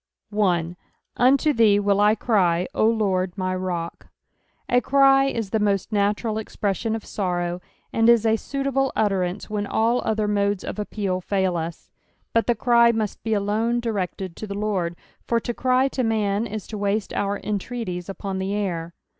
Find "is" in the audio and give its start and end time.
5.25-5.51, 8.09-8.25, 16.47-16.65